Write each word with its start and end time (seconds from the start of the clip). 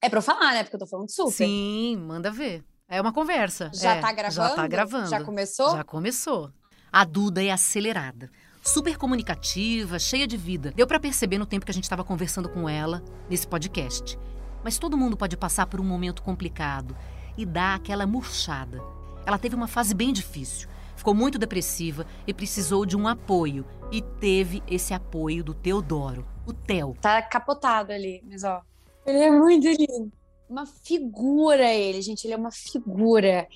É 0.00 0.08
pra 0.08 0.18
eu 0.18 0.22
falar, 0.22 0.52
né? 0.52 0.62
Porque 0.62 0.76
eu 0.76 0.80
tô 0.80 0.86
falando 0.86 1.10
super. 1.10 1.32
Sim, 1.32 1.96
manda 1.96 2.30
ver. 2.30 2.64
É 2.88 3.00
uma 3.00 3.12
conversa. 3.12 3.70
Já 3.74 3.96
é, 3.96 4.00
tá 4.00 4.12
gravando? 4.12 4.48
Já 4.48 4.54
tá 4.54 4.66
gravando. 4.66 5.10
Já 5.10 5.24
começou? 5.24 5.76
Já 5.76 5.84
começou. 5.84 6.52
A 6.90 7.04
Duda 7.04 7.42
é 7.42 7.50
acelerada. 7.50 8.30
Super 8.62 8.96
comunicativa, 8.96 9.98
cheia 9.98 10.26
de 10.26 10.36
vida. 10.36 10.72
Deu 10.74 10.86
pra 10.86 11.00
perceber 11.00 11.38
no 11.38 11.46
tempo 11.46 11.64
que 11.64 11.70
a 11.70 11.74
gente 11.74 11.84
estava 11.84 12.04
conversando 12.04 12.48
com 12.48 12.68
ela 12.68 13.02
nesse 13.28 13.46
podcast. 13.46 14.18
Mas 14.62 14.78
todo 14.78 14.96
mundo 14.96 15.16
pode 15.16 15.36
passar 15.36 15.66
por 15.66 15.80
um 15.80 15.84
momento 15.84 16.22
complicado 16.22 16.96
e 17.36 17.44
dar 17.44 17.74
aquela 17.74 18.06
murchada. 18.06 18.82
Ela 19.26 19.38
teve 19.38 19.54
uma 19.54 19.68
fase 19.68 19.94
bem 19.94 20.12
difícil. 20.12 20.68
Ficou 20.96 21.14
muito 21.14 21.38
depressiva 21.38 22.06
e 22.26 22.34
precisou 22.34 22.86
de 22.86 22.96
um 22.96 23.06
apoio. 23.06 23.64
E 23.92 24.00
teve 24.02 24.62
esse 24.66 24.92
apoio 24.92 25.44
do 25.44 25.54
Teodoro, 25.54 26.26
o 26.46 26.52
Theo. 26.52 26.96
Tá 27.00 27.20
capotado 27.22 27.92
ali, 27.92 28.22
mas 28.28 28.44
ó. 28.44 28.62
Ele 29.06 29.18
é 29.18 29.30
muito 29.30 29.66
lindo. 29.66 30.12
Uma 30.48 30.66
figura 30.66 31.72
ele, 31.72 32.00
gente. 32.02 32.24
Ele 32.24 32.34
é 32.34 32.36
uma 32.36 32.50
figura. 32.50 33.46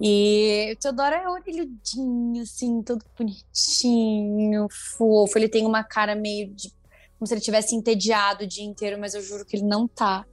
E 0.00 0.72
o 0.72 0.76
Teodoro 0.76 1.14
é 1.14 1.28
orelhudinho, 1.28 2.42
assim, 2.42 2.82
todo 2.82 3.04
bonitinho, 3.18 4.66
fofo. 4.70 5.38
Ele 5.38 5.48
tem 5.48 5.66
uma 5.66 5.82
cara 5.82 6.14
meio 6.14 6.52
de. 6.54 6.70
como 7.18 7.26
se 7.26 7.34
ele 7.34 7.40
tivesse 7.40 7.74
entediado 7.74 8.44
o 8.44 8.46
dia 8.46 8.64
inteiro, 8.64 9.00
mas 9.00 9.14
eu 9.14 9.22
juro 9.22 9.44
que 9.44 9.56
ele 9.56 9.64
não 9.64 9.88
tá. 9.88 10.24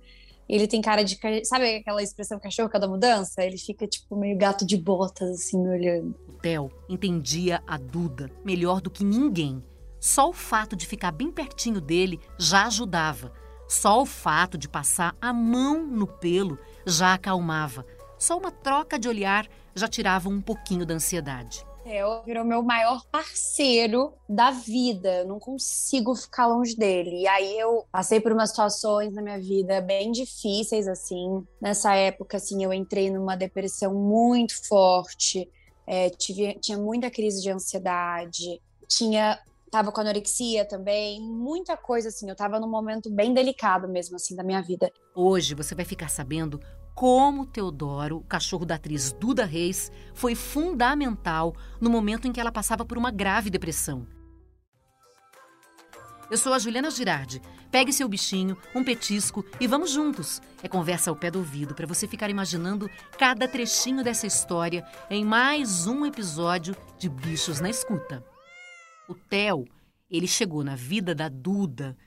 Ele 0.47 0.67
tem 0.67 0.81
cara 0.81 1.03
de. 1.03 1.17
Sabe 1.45 1.77
aquela 1.77 2.03
expressão 2.03 2.39
cachorro 2.39 2.69
cada 2.69 2.87
mudança? 2.87 3.43
Ele 3.43 3.57
fica, 3.57 3.87
tipo, 3.87 4.15
meio 4.15 4.37
gato 4.37 4.65
de 4.65 4.75
botas, 4.75 5.29
assim, 5.29 5.57
me 5.57 5.69
olhando. 5.69 6.15
O 6.27 6.33
Theo 6.33 6.69
entendia 6.89 7.63
a 7.65 7.77
Duda 7.77 8.29
melhor 8.43 8.81
do 8.81 8.89
que 8.89 9.05
ninguém. 9.05 9.63
Só 9.99 10.29
o 10.29 10.33
fato 10.33 10.75
de 10.75 10.85
ficar 10.85 11.11
bem 11.13 11.31
pertinho 11.31 11.79
dele 11.79 12.19
já 12.37 12.67
ajudava. 12.67 13.31
Só 13.67 14.01
o 14.01 14.05
fato 14.05 14.57
de 14.57 14.67
passar 14.67 15.15
a 15.21 15.33
mão 15.33 15.83
no 15.83 16.07
pelo 16.07 16.57
já 16.85 17.13
acalmava. 17.13 17.85
Só 18.17 18.37
uma 18.37 18.51
troca 18.51 18.97
de 18.99 19.07
olhar 19.07 19.47
já 19.75 19.87
tirava 19.87 20.29
um 20.29 20.41
pouquinho 20.41 20.85
da 20.85 20.93
ansiedade. 20.93 21.65
Theo 21.83 22.23
virou 22.23 22.45
meu 22.45 22.63
maior 22.63 23.03
parceiro 23.11 24.13
da 24.27 24.51
vida. 24.51 25.25
Não 25.25 25.37
consigo 25.37 26.15
ficar 26.15 26.47
longe 26.47 26.75
dele. 26.75 27.21
E 27.21 27.27
aí 27.27 27.59
eu 27.59 27.85
passei 27.91 28.21
por 28.21 28.31
umas 28.31 28.49
situações 28.51 29.13
na 29.13 29.21
minha 29.21 29.39
vida 29.39 29.81
bem 29.81 30.11
difíceis, 30.11 30.87
assim. 30.87 31.45
Nessa 31.61 31.93
época, 31.93 32.37
assim, 32.37 32.63
eu 32.63 32.71
entrei 32.71 33.11
numa 33.11 33.35
depressão 33.35 33.93
muito 33.93 34.65
forte. 34.65 35.49
É, 35.85 36.09
tive, 36.09 36.53
tinha 36.61 36.77
muita 36.77 37.11
crise 37.11 37.41
de 37.41 37.51
ansiedade. 37.51 38.61
Tinha 38.87 39.37
tava 39.73 39.91
com 39.91 40.01
anorexia 40.01 40.63
também, 40.67 41.19
muita 41.19 41.75
coisa 41.75 42.09
assim. 42.09 42.29
Eu 42.29 42.35
tava 42.35 42.59
num 42.59 42.69
momento 42.69 43.09
bem 43.09 43.33
delicado 43.33 43.87
mesmo 43.87 44.17
assim 44.17 44.35
da 44.35 44.43
minha 44.43 44.61
vida. 44.61 44.91
Hoje 45.15 45.55
você 45.55 45.73
vai 45.73 45.83
ficar 45.83 46.09
sabendo 46.09 46.59
como 46.93 47.47
Teodoro, 47.47 48.17
o 48.17 48.23
cachorro 48.23 48.67
da 48.67 48.75
atriz 48.75 49.11
Duda 49.13 49.45
Reis, 49.45 49.91
foi 50.13 50.35
fundamental 50.35 51.55
no 51.81 51.89
momento 51.89 52.27
em 52.27 52.31
que 52.31 52.39
ela 52.39 52.51
passava 52.51 52.85
por 52.85 52.99
uma 52.99 53.09
grave 53.09 53.49
depressão. 53.49 54.05
Eu 56.29 56.37
sou 56.37 56.53
a 56.53 56.59
Juliana 56.59 56.91
Girardi. 56.91 57.41
Pegue 57.71 57.91
seu 57.91 58.07
bichinho, 58.07 58.55
um 58.75 58.83
petisco 58.83 59.43
e 59.59 59.65
vamos 59.65 59.89
juntos. 59.89 60.39
É 60.61 60.67
conversa 60.67 61.09
ao 61.09 61.15
pé 61.15 61.31
do 61.31 61.39
ouvido 61.39 61.73
para 61.73 61.87
você 61.87 62.07
ficar 62.07 62.29
imaginando 62.29 62.87
cada 63.17 63.47
trechinho 63.47 64.03
dessa 64.03 64.27
história 64.27 64.85
em 65.09 65.25
mais 65.25 65.87
um 65.87 66.05
episódio 66.05 66.75
de 66.99 67.09
Bichos 67.09 67.59
na 67.59 67.71
Escuta. 67.71 68.32
O 69.07 69.13
Theo, 69.13 69.65
ele 70.09 70.27
chegou 70.27 70.63
na 70.63 70.75
vida 70.75 71.13
da 71.13 71.27
Duda 71.27 71.97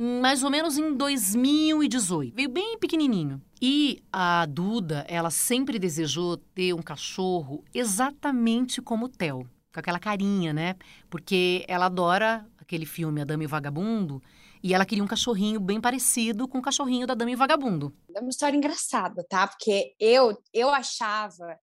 mais 0.00 0.44
ou 0.44 0.50
menos 0.50 0.78
em 0.78 0.94
2018. 0.94 2.34
Veio 2.34 2.48
bem 2.48 2.78
pequenininho. 2.78 3.42
E 3.60 4.00
a 4.12 4.46
Duda, 4.46 5.04
ela 5.08 5.28
sempre 5.28 5.76
desejou 5.76 6.36
ter 6.36 6.72
um 6.72 6.82
cachorro 6.82 7.64
exatamente 7.74 8.80
como 8.80 9.06
o 9.06 9.08
Theo, 9.08 9.48
com 9.74 9.80
aquela 9.80 9.98
carinha, 9.98 10.52
né? 10.52 10.76
Porque 11.10 11.64
ela 11.66 11.86
adora 11.86 12.46
aquele 12.56 12.86
filme 12.86 13.20
A 13.20 13.24
Dama 13.24 13.42
e 13.42 13.46
o 13.46 13.48
Vagabundo, 13.48 14.22
e 14.62 14.72
ela 14.72 14.86
queria 14.86 15.02
um 15.02 15.08
cachorrinho 15.08 15.58
bem 15.58 15.80
parecido 15.80 16.46
com 16.46 16.58
o 16.58 16.62
cachorrinho 16.62 17.06
da 17.06 17.14
Dama 17.14 17.32
e 17.32 17.34
o 17.34 17.38
Vagabundo. 17.38 17.92
É 18.14 18.20
uma 18.20 18.30
história 18.30 18.56
engraçada, 18.56 19.24
tá? 19.28 19.48
Porque 19.48 19.94
eu 19.98 20.40
eu 20.52 20.68
achava 20.68 21.58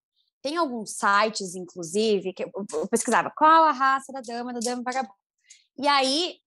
tem 0.45 0.57
alguns 0.57 0.91
sites, 0.91 1.55
inclusive, 1.55 2.31
que 2.31 2.43
eu 2.43 2.87
pesquisava 2.87 3.33
qual 3.35 3.63
a 3.63 3.71
raça 3.71 4.13
da 4.13 4.21
dama, 4.21 4.53
da 4.53 4.59
dama 4.59 4.83
vagabundo. 4.83 5.15
E 5.75 5.87
aí 5.87 6.37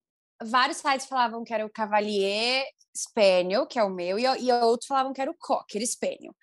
vários 0.41 0.77
sites 0.77 1.05
falavam 1.05 1.43
que 1.43 1.53
era 1.53 1.65
o 1.65 1.69
Cavalier 1.69 2.63
Spaniel, 2.95 3.67
que 3.67 3.77
é 3.77 3.83
o 3.83 3.89
meu, 3.89 4.17
e, 4.17 4.23
e 4.23 4.51
outros 4.53 4.87
falavam 4.87 5.11
que 5.11 5.19
era 5.19 5.29
o 5.29 5.35
Cocker 5.37 5.85
Spaniel. 5.85 6.33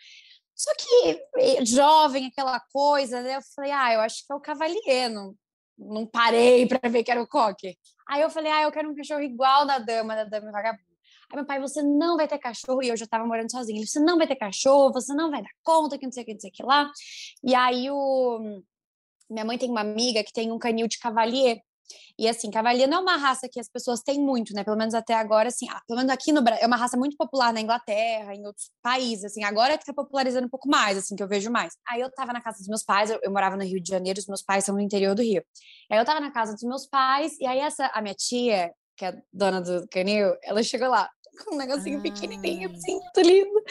Só 0.54 0.70
que 0.74 1.64
jovem, 1.64 2.26
aquela 2.26 2.60
coisa, 2.70 3.22
né? 3.22 3.36
Eu 3.36 3.42
falei, 3.54 3.70
ah, 3.70 3.94
eu 3.94 4.00
acho 4.00 4.26
que 4.26 4.30
é 4.30 4.36
o 4.36 4.40
Cavalier, 4.40 5.08
não, 5.08 5.34
não 5.78 6.06
parei 6.06 6.66
para 6.68 6.90
ver 6.90 7.04
que 7.04 7.10
era 7.10 7.22
o 7.22 7.26
Cocker. 7.26 7.74
Aí 8.06 8.20
eu 8.20 8.28
falei, 8.28 8.52
ah, 8.52 8.64
eu 8.64 8.70
quero 8.70 8.90
um 8.90 8.94
cachorro 8.94 9.22
igual 9.22 9.64
da 9.64 9.78
dama, 9.78 10.14
da 10.14 10.24
dama 10.24 10.52
vagabundo. 10.52 10.85
Aí 11.30 11.36
meu 11.36 11.46
pai, 11.46 11.60
você 11.60 11.82
não 11.82 12.16
vai 12.16 12.28
ter 12.28 12.38
cachorro, 12.38 12.82
e 12.82 12.88
eu 12.88 12.96
já 12.96 13.04
estava 13.04 13.26
morando 13.26 13.50
sozinha. 13.50 13.78
Ele, 13.78 13.86
você 13.86 14.00
não 14.00 14.18
vai 14.18 14.26
ter 14.26 14.36
cachorro, 14.36 14.92
você 14.92 15.14
não 15.14 15.30
vai 15.30 15.42
dar 15.42 15.50
conta, 15.62 15.98
que 15.98 16.06
não 16.06 16.12
sei 16.12 16.22
o 16.22 16.26
que, 16.26 16.32
não 16.34 16.40
sei 16.40 16.50
o 16.50 16.52
que 16.52 16.62
lá. 16.62 16.90
E 17.44 17.54
aí 17.54 17.90
o... 17.90 18.62
minha 19.30 19.44
mãe 19.44 19.58
tem 19.58 19.70
uma 19.70 19.80
amiga 19.80 20.22
que 20.24 20.32
tem 20.32 20.52
um 20.52 20.58
canil 20.58 20.88
de 20.88 20.98
Cavalier, 20.98 21.60
e 22.18 22.28
assim, 22.28 22.50
Cavalier 22.50 22.88
não 22.88 22.98
é 22.98 23.00
uma 23.00 23.16
raça 23.16 23.48
que 23.48 23.60
as 23.60 23.68
pessoas 23.68 24.00
têm 24.00 24.18
muito, 24.20 24.54
né? 24.54 24.64
Pelo 24.64 24.76
menos 24.76 24.94
até 24.94 25.14
agora, 25.14 25.48
assim, 25.48 25.68
ah, 25.68 25.80
pelo 25.86 25.98
menos 25.98 26.12
aqui 26.12 26.32
no 26.32 26.42
Brasil, 26.42 26.64
é 26.64 26.66
uma 26.66 26.76
raça 26.76 26.96
muito 26.96 27.16
popular 27.16 27.52
na 27.52 27.60
Inglaterra, 27.60 28.34
em 28.34 28.44
outros 28.46 28.70
países, 28.82 29.24
assim, 29.24 29.44
agora 29.44 29.74
é 29.74 29.78
que 29.78 29.84
tá 29.84 29.92
popularizando 29.92 30.46
um 30.46 30.50
pouco 30.50 30.68
mais, 30.68 30.96
assim, 30.96 31.14
que 31.14 31.22
eu 31.22 31.28
vejo 31.28 31.50
mais. 31.50 31.74
Aí 31.88 32.00
eu 32.00 32.10
tava 32.10 32.32
na 32.32 32.40
casa 32.40 32.58
dos 32.58 32.68
meus 32.68 32.82
pais, 32.82 33.10
eu, 33.10 33.20
eu 33.22 33.30
morava 33.30 33.56
no 33.56 33.64
Rio 33.64 33.80
de 33.80 33.88
Janeiro, 33.88 34.18
os 34.18 34.26
meus 34.26 34.42
pais 34.42 34.64
são 34.64 34.74
no 34.74 34.80
interior 34.80 35.14
do 35.14 35.22
Rio. 35.22 35.44
Aí 35.90 35.98
eu 35.98 36.04
tava 36.04 36.20
na 36.20 36.30
casa 36.30 36.52
dos 36.54 36.62
meus 36.62 36.86
pais, 36.86 37.38
e 37.38 37.46
aí 37.46 37.58
essa, 37.58 37.86
a 37.86 38.00
minha 38.00 38.14
tia, 38.14 38.72
que 38.96 39.04
é 39.04 39.14
dona 39.32 39.60
do 39.60 39.86
canil, 39.88 40.34
ela 40.42 40.62
chegou 40.62 40.88
lá 40.88 41.08
um 41.52 41.56
negocinho 41.56 41.98
ah. 41.98 42.02
pequenininho, 42.02 42.70
assim, 42.70 42.98
muito 42.98 43.20
lindo, 43.20 43.62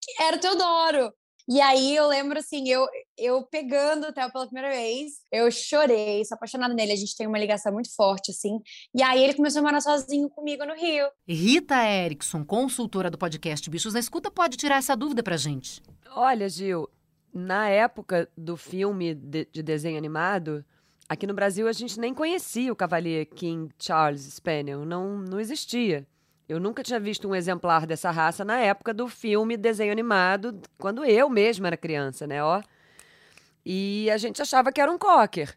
que 0.00 0.22
era 0.22 0.36
o 0.36 0.40
Teodoro. 0.40 1.12
E 1.52 1.60
aí 1.60 1.96
eu 1.96 2.06
lembro 2.06 2.38
assim, 2.38 2.68
eu, 2.68 2.86
eu 3.18 3.42
pegando 3.44 4.06
o 4.06 4.12
Theo 4.12 4.30
pela 4.30 4.46
primeira 4.46 4.70
vez, 4.70 5.14
eu 5.32 5.50
chorei, 5.50 6.24
sou 6.24 6.36
apaixonada 6.36 6.72
nele, 6.72 6.92
a 6.92 6.96
gente 6.96 7.16
tem 7.16 7.26
uma 7.26 7.40
ligação 7.40 7.72
muito 7.72 7.92
forte, 7.92 8.30
assim. 8.30 8.60
E 8.94 9.02
aí 9.02 9.20
ele 9.20 9.34
começou 9.34 9.58
a 9.58 9.62
morar 9.64 9.80
sozinho 9.80 10.30
comigo 10.30 10.64
no 10.64 10.74
Rio. 10.74 11.08
Rita 11.26 11.84
Erickson, 11.84 12.44
consultora 12.44 13.10
do 13.10 13.18
podcast 13.18 13.68
Bichos 13.68 13.94
na 13.94 13.98
Escuta, 13.98 14.30
pode 14.30 14.56
tirar 14.56 14.76
essa 14.76 14.94
dúvida 14.94 15.24
pra 15.24 15.36
gente. 15.36 15.82
Olha, 16.14 16.48
Gil, 16.48 16.88
na 17.34 17.68
época 17.68 18.30
do 18.36 18.56
filme 18.56 19.12
de, 19.12 19.48
de 19.50 19.60
desenho 19.60 19.98
animado, 19.98 20.64
aqui 21.08 21.26
no 21.26 21.34
Brasil 21.34 21.66
a 21.66 21.72
gente 21.72 21.98
nem 21.98 22.14
conhecia 22.14 22.72
o 22.72 22.76
Cavalier 22.76 23.26
King 23.26 23.74
Charles 23.76 24.22
Spaniel, 24.22 24.84
não, 24.84 25.18
não 25.18 25.40
existia. 25.40 26.06
Eu 26.50 26.58
nunca 26.58 26.82
tinha 26.82 26.98
visto 26.98 27.28
um 27.28 27.34
exemplar 27.36 27.86
dessa 27.86 28.10
raça 28.10 28.44
na 28.44 28.58
época 28.58 28.92
do 28.92 29.06
filme 29.06 29.56
desenho 29.56 29.92
animado, 29.92 30.60
quando 30.76 31.04
eu 31.04 31.30
mesma 31.30 31.68
era 31.68 31.76
criança, 31.76 32.26
né? 32.26 32.42
Ó. 32.42 32.60
E 33.64 34.10
a 34.10 34.16
gente 34.18 34.42
achava 34.42 34.72
que 34.72 34.80
era 34.80 34.90
um 34.90 34.98
cocker. 34.98 35.56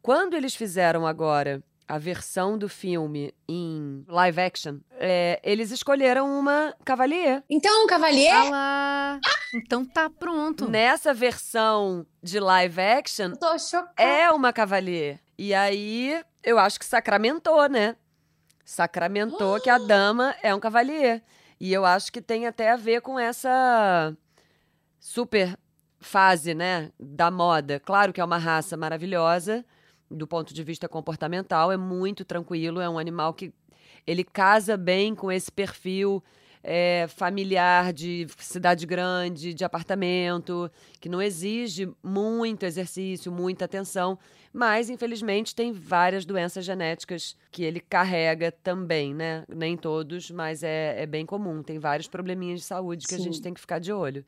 Quando 0.00 0.34
eles 0.34 0.54
fizeram 0.54 1.04
agora 1.04 1.60
a 1.88 1.98
versão 1.98 2.56
do 2.56 2.68
filme 2.68 3.34
em 3.48 4.04
live 4.06 4.40
action, 4.40 4.78
é, 5.00 5.40
eles 5.42 5.72
escolheram 5.72 6.38
uma 6.38 6.76
Cavalier. 6.84 7.42
Então, 7.50 7.82
um 7.82 7.88
Cavalier? 7.88 8.52
Ah 8.54 9.18
Então 9.52 9.84
tá 9.84 10.08
pronto. 10.08 10.70
Nessa 10.70 11.12
versão 11.12 12.06
de 12.22 12.38
live 12.38 12.80
action, 12.80 13.32
Tô 13.32 13.58
chocada. 13.58 13.94
é 14.00 14.30
uma 14.30 14.52
Cavalier. 14.52 15.18
E 15.36 15.52
aí, 15.52 16.22
eu 16.44 16.56
acho 16.56 16.78
que 16.78 16.84
sacramentou, 16.86 17.68
né? 17.68 17.96
Sacramentou 18.70 19.60
que 19.60 19.68
a 19.68 19.78
dama 19.78 20.32
é 20.44 20.54
um 20.54 20.60
cavalier. 20.60 21.24
E 21.58 21.72
eu 21.72 21.84
acho 21.84 22.12
que 22.12 22.22
tem 22.22 22.46
até 22.46 22.70
a 22.70 22.76
ver 22.76 23.00
com 23.00 23.18
essa 23.18 24.16
super 25.00 25.58
fase, 25.98 26.54
né, 26.54 26.92
da 26.98 27.32
moda. 27.32 27.80
Claro 27.80 28.12
que 28.12 28.20
é 28.20 28.24
uma 28.24 28.38
raça 28.38 28.76
maravilhosa 28.76 29.64
do 30.08 30.24
ponto 30.24 30.54
de 30.54 30.62
vista 30.62 30.88
comportamental, 30.88 31.72
é 31.72 31.76
muito 31.76 32.24
tranquilo, 32.24 32.80
é 32.80 32.88
um 32.88 32.98
animal 32.98 33.34
que 33.34 33.52
ele 34.06 34.22
casa 34.22 34.76
bem 34.76 35.16
com 35.16 35.32
esse 35.32 35.50
perfil 35.50 36.22
é, 36.62 37.06
familiar 37.08 37.92
de 37.92 38.26
cidade 38.38 38.86
grande, 38.86 39.54
de 39.54 39.64
apartamento, 39.64 40.70
que 41.00 41.08
não 41.08 41.20
exige 41.20 41.90
muito 42.02 42.64
exercício, 42.64 43.32
muita 43.32 43.64
atenção, 43.64 44.18
mas 44.52 44.90
infelizmente 44.90 45.54
tem 45.54 45.72
várias 45.72 46.24
doenças 46.24 46.64
genéticas 46.64 47.36
que 47.50 47.62
ele 47.62 47.80
carrega 47.80 48.50
também, 48.50 49.14
né? 49.14 49.44
Nem 49.48 49.76
todos, 49.76 50.30
mas 50.30 50.62
é, 50.62 51.02
é 51.02 51.06
bem 51.06 51.24
comum. 51.24 51.62
Tem 51.62 51.78
vários 51.78 52.08
probleminhas 52.08 52.60
de 52.60 52.66
saúde 52.66 53.06
que 53.06 53.14
Sim. 53.14 53.20
a 53.20 53.24
gente 53.24 53.40
tem 53.40 53.54
que 53.54 53.60
ficar 53.60 53.78
de 53.78 53.92
olho. 53.92 54.24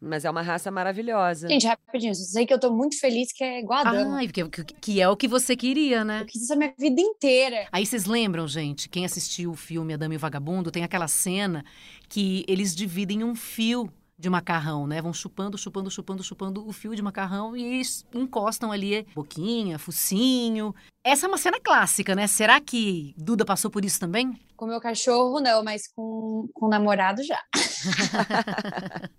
Mas 0.00 0.24
é 0.24 0.30
uma 0.30 0.40
raça 0.40 0.70
maravilhosa. 0.70 1.48
Gente, 1.48 1.66
rapidinho, 1.66 2.14
só 2.14 2.24
sei 2.24 2.46
que 2.46 2.54
eu 2.54 2.58
tô 2.58 2.72
muito 2.72 2.98
feliz 2.98 3.32
que 3.32 3.44
é 3.44 3.60
igual 3.60 3.80
a 3.80 3.92
dama. 3.92 4.22
Ah, 4.22 4.26
que, 4.26 4.48
que, 4.48 4.64
que 4.64 5.00
é 5.00 5.08
o 5.08 5.16
que 5.16 5.28
você 5.28 5.54
queria, 5.54 6.02
né? 6.02 6.22
Eu 6.22 6.26
quis 6.26 6.42
isso 6.42 6.52
a 6.54 6.56
minha 6.56 6.72
vida 6.78 7.00
inteira. 7.00 7.68
Aí 7.70 7.84
vocês 7.84 8.06
lembram, 8.06 8.48
gente, 8.48 8.88
quem 8.88 9.04
assistiu 9.04 9.50
o 9.50 9.56
filme 9.56 9.92
A 9.92 9.96
Dama 9.98 10.14
e 10.14 10.16
o 10.16 10.20
Vagabundo, 10.20 10.70
tem 10.70 10.82
aquela 10.82 11.06
cena 11.06 11.64
que 12.08 12.44
eles 12.48 12.74
dividem 12.74 13.22
um 13.22 13.34
fio 13.34 13.92
de 14.20 14.28
macarrão, 14.28 14.86
né? 14.86 15.00
Vão 15.00 15.12
chupando, 15.12 15.56
chupando, 15.56 15.90
chupando, 15.90 16.22
chupando 16.22 16.68
o 16.68 16.72
fio 16.72 16.94
de 16.94 17.00
macarrão 17.00 17.56
e 17.56 17.80
encostam 18.14 18.70
ali 18.70 19.06
boquinha, 19.14 19.78
focinho. 19.78 20.74
Essa 21.02 21.24
é 21.24 21.28
uma 21.28 21.38
cena 21.38 21.58
clássica, 21.58 22.14
né? 22.14 22.26
Será 22.26 22.60
que 22.60 23.14
Duda 23.16 23.44
passou 23.44 23.70
por 23.70 23.82
isso 23.82 23.98
também? 23.98 24.38
Com 24.54 24.66
meu 24.66 24.78
cachorro, 24.78 25.40
não, 25.40 25.64
mas 25.64 25.88
com, 25.88 26.46
com 26.52 26.66
o 26.66 26.68
namorado 26.68 27.22
já. 27.24 27.42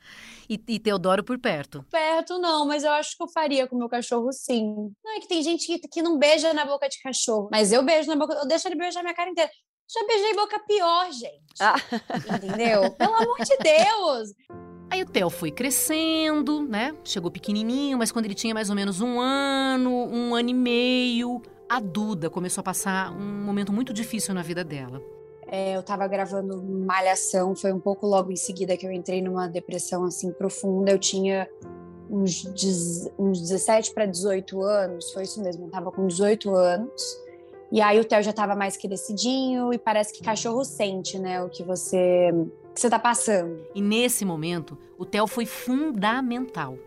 e, 0.48 0.62
e 0.68 0.80
Teodoro 0.80 1.24
por 1.24 1.40
perto? 1.40 1.84
Perto 1.90 2.38
não, 2.38 2.68
mas 2.68 2.84
eu 2.84 2.92
acho 2.92 3.18
que 3.18 3.24
eu 3.24 3.28
faria 3.28 3.68
com 3.68 3.76
meu 3.76 3.90
cachorro 3.90 4.32
sim. 4.32 4.94
Não, 5.04 5.18
é 5.18 5.20
que 5.20 5.28
tem 5.28 5.42
gente 5.42 5.66
que, 5.66 5.80
que 5.80 6.02
não 6.04 6.20
beija 6.20 6.54
na 6.54 6.64
boca 6.64 6.88
de 6.88 7.02
cachorro, 7.02 7.50
mas 7.52 7.72
eu 7.72 7.82
beijo 7.82 8.08
na 8.08 8.16
boca, 8.16 8.36
eu 8.36 8.48
deixo 8.48 8.68
ele 8.68 8.76
beijar 8.76 9.02
minha 9.02 9.16
cara 9.16 9.32
inteira. 9.32 9.50
Já 9.94 10.08
beijei 10.08 10.34
boca 10.36 10.58
pior, 10.60 11.12
gente. 11.12 11.54
Ah. 11.60 11.76
Entendeu? 12.38 12.92
Pelo 12.92 13.14
amor 13.14 13.38
de 13.40 13.58
Deus. 13.58 14.30
O 15.02 15.06
Theo 15.06 15.30
foi 15.32 15.50
crescendo, 15.50 16.62
né? 16.62 16.96
Chegou 17.04 17.32
pequenininho, 17.32 17.98
mas 17.98 18.12
quando 18.12 18.26
ele 18.26 18.36
tinha 18.36 18.54
mais 18.54 18.70
ou 18.70 18.76
menos 18.76 19.02
um 19.02 19.20
ano, 19.20 19.90
um 19.90 20.36
ano 20.36 20.50
e 20.50 20.54
meio, 20.54 21.42
a 21.68 21.80
Duda 21.80 22.30
começou 22.30 22.62
a 22.62 22.64
passar 22.64 23.12
um 23.12 23.44
momento 23.44 23.74
muito 23.74 23.92
difícil 23.94 24.34
na 24.36 24.44
vida 24.44 24.64
dela. 24.64 25.02
É, 25.48 25.76
eu 25.76 25.82
tava 25.82 26.08
gravando 26.08 26.62
Malhação, 26.62 27.56
foi 27.56 27.74
um 27.74 27.80
pouco 27.80 28.06
logo 28.06 28.32
em 28.32 28.36
seguida 28.36 28.78
que 28.78 28.86
eu 28.86 28.92
entrei 28.92 29.22
numa 29.24 29.48
depressão 29.48 30.06
assim 30.06 30.32
profunda. 30.32 30.92
Eu 30.92 31.00
tinha 31.00 31.50
uns, 32.08 32.46
uns 33.18 33.42
17 33.42 33.94
para 33.94 34.06
18 34.06 34.62
anos, 34.62 35.12
foi 35.12 35.24
isso 35.24 35.42
mesmo, 35.42 35.66
eu 35.66 35.70
tava 35.70 35.92
com 35.92 36.06
18 36.06 36.54
anos. 36.54 37.20
E 37.72 37.82
aí 37.82 38.00
o 38.00 38.06
Theo 38.06 38.22
já 38.22 38.34
tava 38.34 38.56
mais 38.56 38.78
crescidinho 38.78 39.74
e 39.74 39.80
parece 39.80 40.14
que 40.14 40.22
cachorro 40.22 40.64
sente, 40.64 41.18
né, 41.18 41.42
o 41.42 41.50
que 41.50 41.64
você 41.64 42.32
que 42.74 42.80
você 42.80 42.88
está 42.88 43.00
passando. 43.00 43.60
E 43.76 43.82
nesse 43.82 44.24
momento, 44.24 44.78
o 44.98 45.06
Theo 45.06 45.28
foi 45.28 45.46
fundamental. 45.46 46.78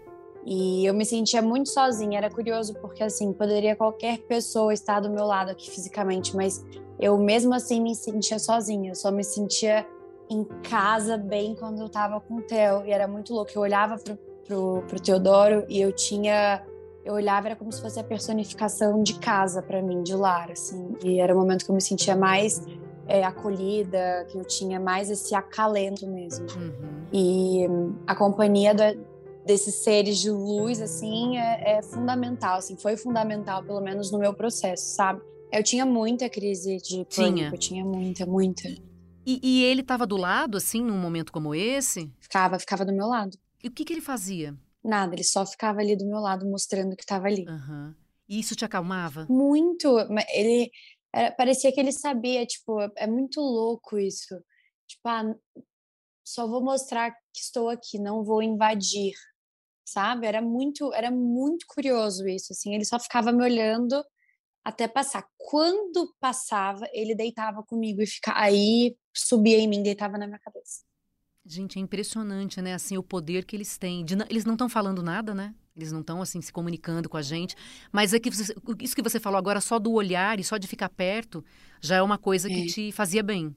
E 0.45 0.85
eu 0.85 0.93
me 0.93 1.05
sentia 1.05 1.41
muito 1.41 1.71
sozinha. 1.71 2.19
Era 2.19 2.31
curioso 2.31 2.75
porque, 2.75 3.03
assim, 3.03 3.33
poderia 3.33 3.75
qualquer 3.75 4.19
pessoa 4.19 4.75
estar 4.75 5.01
do 5.01 5.11
meu 5.11 5.25
lado 5.25 5.51
aqui 5.51 5.71
fisicamente, 5.71 6.37
mas 6.37 6.65
eu 6.99 7.17
mesmo 7.19 7.55
assim 7.55 7.81
me 7.81 7.95
sentia 7.95 8.39
sozinha. 8.39 8.91
Eu 8.91 8.95
só 8.95 9.11
me 9.11 9.25
sentia 9.25 9.87
em 10.29 10.45
casa 10.63 11.17
bem 11.17 11.55
quando 11.55 11.81
eu 11.81 11.89
tava 11.89 12.21
com 12.21 12.37
o 12.37 12.43
Theo. 12.43 12.85
E 12.85 12.91
era 12.91 13.09
muito 13.09 13.33
louco. 13.33 13.51
Eu 13.55 13.63
olhava 13.63 13.97
pro, 13.97 14.19
pro, 14.47 14.85
pro 14.87 15.01
Teodoro 15.01 15.65
e 15.69 15.81
eu 15.81 15.93
tinha. 15.93 16.63
Eu 17.05 17.15
olhava, 17.15 17.49
era 17.49 17.57
como 17.57 17.71
se 17.71 17.83
fosse 17.83 18.01
a 18.01 18.05
personificação 18.05 19.03
de 19.03 19.19
casa 19.19 19.63
para 19.63 19.83
mim, 19.83 20.03
de 20.03 20.15
lar, 20.15 20.51
assim. 20.51 20.95
E 21.03 21.21
era 21.21 21.35
o 21.35 21.39
momento 21.39 21.65
que 21.65 21.71
eu 21.71 21.75
me 21.75 21.83
sentia 21.83 22.17
mais 22.17 22.63
é, 23.07 23.25
acolhida, 23.25 24.27
que 24.31 24.39
eu 24.39 24.45
tinha 24.45 24.81
mais 24.81 25.11
esse 25.11 25.35
acalento 25.35 26.07
mesmo. 26.07 26.47
Uhum. 26.57 27.07
E 27.13 27.67
a 28.07 28.15
companhia 28.15 28.75
desses 29.45 29.77
seres 29.77 30.19
de 30.19 30.31
luz, 30.31 30.81
assim, 30.81 31.37
é, 31.37 31.79
é, 31.79 31.83
fundamental, 31.83 32.59
assim, 32.59 32.77
foi 32.77 32.97
fundamental, 32.97 33.63
pelo 33.63 33.81
menos 33.81 34.11
no 34.11 34.19
meu 34.19 34.35
processo, 34.35 34.95
sabe? 34.95 35.21
Eu 35.53 35.63
tinha 35.63 35.87
muita 35.87 36.29
crise 36.29 36.79
de 36.79 37.05
pânico, 37.15 37.57
tinha, 37.57 37.83
tinha 37.83 37.85
muita, 37.85 38.27
muita. 38.27 38.69
E, 39.27 39.41
e 39.43 39.65
ele 39.65 39.83
estava 39.83 40.07
do 40.07 40.17
lado, 40.17 40.57
assim, 40.57 40.83
num 40.83 40.99
momento 40.99 41.33
como 41.33 41.55
esse? 41.55 42.11
Ficava, 42.21 42.59
ficava 42.59 42.85
do 42.85 42.93
meu 42.93 43.07
lado. 43.07 43.39
E 43.63 43.69
o 43.69 43.71
que, 43.71 43.85
que 43.85 43.93
ele 43.93 44.01
fazia? 44.01 44.55
Nada, 44.83 45.15
ele 45.15 45.25
só 45.25 45.47
ficava 45.47 45.81
ali 45.81 45.97
do 45.97 46.05
meu 46.05 46.19
lado, 46.19 46.45
mostrando 46.45 46.97
que 46.97 47.03
estava 47.03 47.27
ali. 47.27 47.47
Uhum. 47.49 47.95
E 48.29 48.41
isso 48.41 48.55
te 48.55 48.65
acalmava? 48.65 49.27
Muito. 49.29 49.97
Ele, 50.35 50.71
era, 51.15 51.33
parecia 51.33 51.73
que 51.73 51.79
ele 51.79 51.93
sabia, 51.93 52.45
tipo, 52.45 52.81
é 52.97 53.07
muito 53.07 53.41
louco 53.41 53.99
isso. 53.99 54.35
Tipo, 54.87 55.09
ah, 55.09 55.35
só 56.27 56.47
vou 56.47 56.63
mostrar 56.63 57.13
que 57.13 57.41
estou 57.41 57.69
aqui, 57.69 57.99
não 57.99 58.25
vou 58.25 58.43
invadir, 58.43 59.15
sabe? 59.85 60.27
Era 60.27 60.43
muito, 60.43 60.93
era 60.93 61.11
muito 61.11 61.67
curioso 61.69 62.27
isso, 62.27 62.53
assim. 62.53 62.75
Ele 62.75 62.85
só 62.85 62.99
ficava 62.99 63.31
me 63.31 63.45
olhando 63.45 64.05
até 64.65 64.89
passar. 64.89 65.29
Quando 65.37 66.13
passava, 66.19 66.89
ele 66.93 67.15
deitava 67.15 67.63
comigo 67.63 68.03
e 68.03 68.07
ficava 68.07 68.41
aí 68.41 68.97
subia 69.15 69.59
em 69.59 69.69
mim, 69.69 69.83
deitava 69.83 70.19
na 70.19 70.27
minha 70.27 70.41
cabeça. 70.41 70.83
Gente, 71.47 71.79
é 71.79 71.83
impressionante, 71.83 72.61
né? 72.61 72.75
Assim, 72.75 72.97
o 72.97 73.03
poder 73.03 73.45
que 73.45 73.55
eles 73.55 73.77
têm. 73.79 74.05
De, 74.05 74.15
eles 74.31 74.45
não 74.45 74.55
estão 74.55 74.69
falando 74.69 75.03
nada, 75.03 75.35
né? 75.35 75.55
Eles 75.77 75.91
não 75.91 76.01
estão 76.01 76.23
assim 76.23 76.41
se 76.41 76.53
comunicando 76.53 77.09
com 77.09 77.17
a 77.17 77.23
gente. 77.23 77.57
Mas 77.93 78.15
é 78.15 78.21
que 78.21 78.29
isso 78.29 78.95
que 78.95 79.03
você 79.03 79.19
falou 79.19 79.39
agora, 79.39 79.61
só 79.61 79.79
do 79.79 79.93
olhar 79.93 80.39
e 80.39 80.45
só 80.45 80.57
de 80.57 80.69
ficar 80.69 80.89
perto, 80.89 81.45
já 81.81 81.97
é 81.97 82.03
uma 82.03 82.19
coisa 82.19 82.49
que 82.49 82.63
é. 82.63 82.67
te 82.67 82.93
fazia 82.93 83.23
bem. 83.23 83.55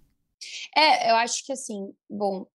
É, 0.75 1.11
eu 1.11 1.15
acho 1.15 1.45
que 1.45 1.51
assim, 1.51 1.93
bom, 2.09 2.45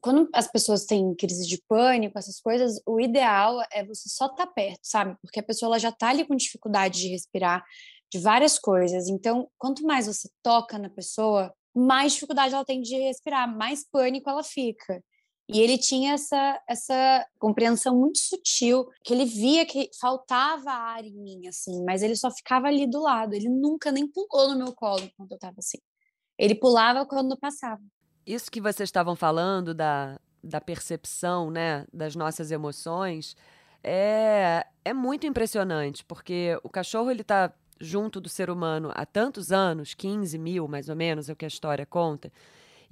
quando 0.00 0.28
as 0.32 0.50
pessoas 0.50 0.84
têm 0.84 1.14
crise 1.14 1.46
de 1.46 1.62
pânico, 1.68 2.18
essas 2.18 2.40
coisas, 2.40 2.80
o 2.86 3.00
ideal 3.00 3.60
é 3.72 3.84
você 3.84 4.08
só 4.08 4.26
estar 4.26 4.46
tá 4.46 4.52
perto, 4.52 4.80
sabe? 4.82 5.16
Porque 5.20 5.40
a 5.40 5.42
pessoa 5.42 5.70
ela 5.70 5.78
já 5.78 5.88
está 5.88 6.10
ali 6.10 6.26
com 6.26 6.36
dificuldade 6.36 7.00
de 7.00 7.08
respirar, 7.08 7.64
de 8.12 8.18
várias 8.18 8.58
coisas. 8.58 9.08
Então, 9.08 9.50
quanto 9.58 9.82
mais 9.84 10.06
você 10.06 10.28
toca 10.42 10.78
na 10.78 10.90
pessoa, 10.90 11.52
mais 11.74 12.12
dificuldade 12.12 12.54
ela 12.54 12.64
tem 12.64 12.80
de 12.80 12.96
respirar, 12.96 13.48
mais 13.52 13.84
pânico 13.90 14.30
ela 14.30 14.44
fica. 14.44 15.02
E 15.48 15.60
ele 15.60 15.76
tinha 15.76 16.14
essa, 16.14 16.62
essa 16.66 17.26
compreensão 17.38 17.94
muito 17.94 18.18
sutil, 18.18 18.88
que 19.02 19.12
ele 19.12 19.26
via 19.26 19.66
que 19.66 19.90
faltava 20.00 20.70
ar 20.70 21.04
em 21.04 21.12
mim, 21.12 21.46
assim, 21.46 21.84
mas 21.84 22.02
ele 22.02 22.16
só 22.16 22.30
ficava 22.30 22.68
ali 22.68 22.86
do 22.86 23.02
lado. 23.02 23.34
Ele 23.34 23.48
nunca 23.48 23.92
nem 23.92 24.06
pulou 24.06 24.50
no 24.50 24.56
meu 24.56 24.72
colo 24.72 25.08
quando 25.16 25.32
eu 25.32 25.36
estava 25.36 25.56
assim. 25.58 25.78
Ele 26.38 26.54
pulava 26.54 27.04
quando 27.04 27.36
passava. 27.36 27.82
Isso 28.26 28.50
que 28.50 28.60
vocês 28.60 28.88
estavam 28.88 29.14
falando 29.14 29.74
da, 29.74 30.18
da 30.42 30.62
percepção, 30.62 31.50
né, 31.50 31.86
das 31.92 32.16
nossas 32.16 32.50
emoções, 32.50 33.36
é, 33.82 34.66
é 34.82 34.94
muito 34.94 35.26
impressionante, 35.26 36.02
porque 36.06 36.58
o 36.62 36.70
cachorro 36.70 37.10
ele 37.10 37.20
está 37.20 37.52
junto 37.78 38.18
do 38.18 38.30
ser 38.30 38.48
humano 38.48 38.90
há 38.94 39.04
tantos 39.04 39.52
anos, 39.52 39.92
15 39.92 40.38
mil 40.38 40.66
mais 40.66 40.88
ou 40.88 40.96
menos, 40.96 41.28
é 41.28 41.34
o 41.34 41.36
que 41.36 41.44
a 41.44 41.48
história 41.48 41.84
conta 41.84 42.32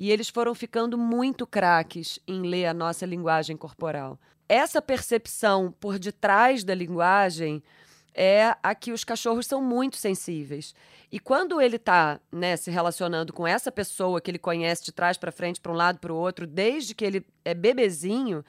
e 0.03 0.11
eles 0.11 0.29
foram 0.29 0.53
ficando 0.53 0.99
muito 0.99 1.47
craques 1.47 2.19
em 2.27 2.43
ler 2.43 2.67
a 2.67 2.75
nossa 2.75 3.07
linguagem 3.07 3.57
corporal. 3.57 4.19
Essa 4.49 4.83
percepção 4.83 5.73
por 5.79 5.97
detrás 5.97 6.65
da 6.65 6.75
linguagem 6.75 7.63
é 8.13 8.57
a 8.65 8.75
que 8.75 8.91
os 8.91 9.05
cachorros 9.05 9.47
são 9.47 9.63
muito 9.63 9.97
sensíveis. 9.97 10.75
E 11.13 11.21
quando 11.21 11.61
ele 11.61 11.77
está 11.77 12.19
né, 12.33 12.57
se 12.57 12.69
relacionando 12.69 13.33
com 13.33 13.47
essa 13.47 13.71
pessoa 13.71 14.21
que 14.21 14.29
ele 14.29 14.41
conhece 14.41 14.85
de 14.85 14.91
trás 14.91 15.17
para 15.17 15.31
frente, 15.31 15.61
para 15.61 15.71
um 15.71 15.77
lado 15.77 16.01
para 16.01 16.13
o 16.13 16.17
outro, 16.17 16.49
desde 16.49 16.97
que 16.97 17.05
ele 17.05 17.25
é 17.45 17.55
bebezinho, 17.55 18.45